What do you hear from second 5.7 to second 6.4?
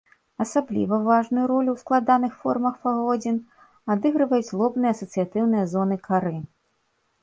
зоны кары.